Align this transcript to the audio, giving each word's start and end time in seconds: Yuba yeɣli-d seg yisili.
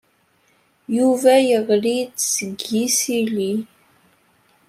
Yuba 0.97 1.33
yeɣli-d 1.47 2.11
seg 2.33 2.59
yisili. 2.73 3.53